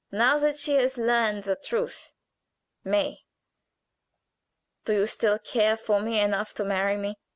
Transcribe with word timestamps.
Now 0.11 0.39
that 0.39 0.57
she 0.57 0.73
has 0.77 0.97
learned 0.97 1.43
the 1.43 1.55
truth 1.55 2.13
May, 2.83 3.19
do 4.83 4.93
you 4.95 5.05
still 5.05 5.37
care 5.37 5.77
for 5.77 5.99
me 6.01 6.19
enough 6.19 6.55
to 6.55 6.65
marry 6.65 6.97
me?" 6.97 7.19